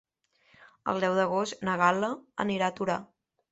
El 0.93 1.01
deu 1.03 1.17
d'agost 1.19 1.63
na 1.69 1.77
Gal·la 1.83 2.11
anirà 2.47 2.73
a 2.73 2.77
Torà. 2.83 2.99